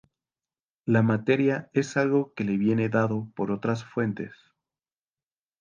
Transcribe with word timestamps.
La 0.87 1.03
materia 1.03 1.69
es 1.73 1.95
algo 1.95 2.33
que 2.33 2.43
le 2.43 2.57
viene 2.57 2.89
dado 2.89 3.29
por 3.35 3.51
otras 3.51 3.85
fuentes. 3.85 4.33